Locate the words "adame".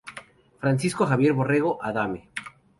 1.79-2.29